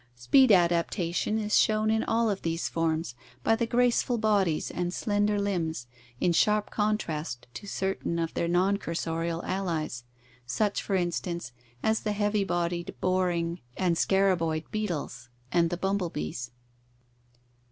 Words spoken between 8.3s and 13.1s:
their non cursorial allies, such, for instance, as the heavy bodied